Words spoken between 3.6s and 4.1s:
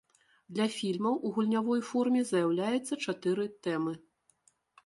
тэмы.